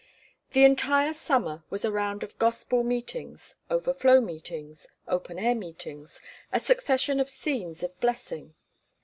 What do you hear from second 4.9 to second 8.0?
open air meetings, a succession of scenes of